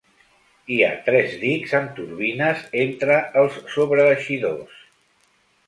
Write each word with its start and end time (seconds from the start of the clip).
Hi 0.75 0.79
ha 0.85 0.87
tres 1.09 1.35
dics 1.41 1.75
amb 1.81 1.91
turbines 1.99 2.65
entre 2.85 3.21
els 3.45 3.61
sobreeixidors. 3.77 4.85